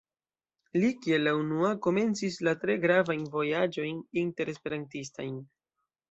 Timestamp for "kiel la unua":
1.01-1.67